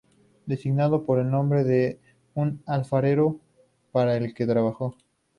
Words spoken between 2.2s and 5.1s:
un alfarero para el que trabajó.